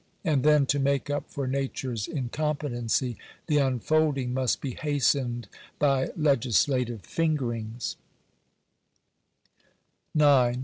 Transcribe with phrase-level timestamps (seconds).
[0.25, 7.01] And then, to make up for nature's incompetency, the unfolding must be hastened by legislative
[7.03, 7.97] fingerings
[10.13, 10.25] 1
[10.57, 10.59] §9.